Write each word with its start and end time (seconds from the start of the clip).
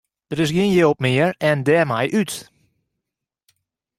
Der 0.29 0.43
is 0.43 0.51
gjin 0.55 0.75
jild 0.75 0.97
mear 1.03 1.29
en 1.49 1.57
dêrmei 1.67 2.07
út. 2.19 2.33